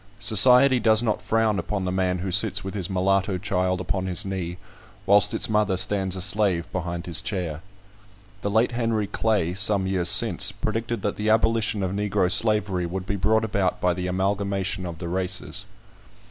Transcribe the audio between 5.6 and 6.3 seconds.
stands a